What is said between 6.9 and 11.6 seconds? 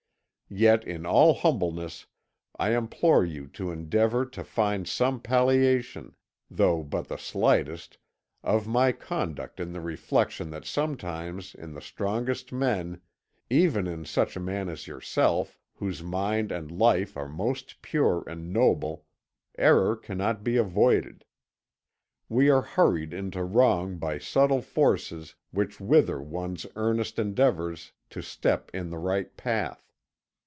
the slightest, of my conduct in the reflection that sometimes